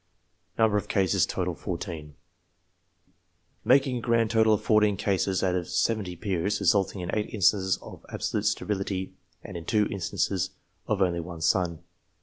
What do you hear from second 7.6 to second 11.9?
of absolute sterility, and in two instances of only one son.